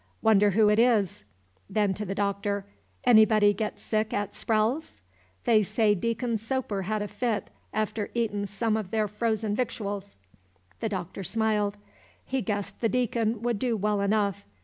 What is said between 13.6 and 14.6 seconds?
well enough.